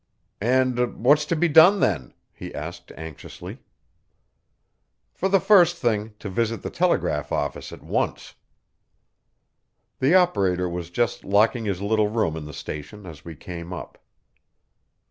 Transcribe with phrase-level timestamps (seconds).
[0.41, 3.59] "And what's to be done, then?" he asked anxiously.
[5.13, 8.33] "For the first thing, to visit the telegraph office at once."
[9.99, 13.99] The operator was just locking his little room in the station as we came up.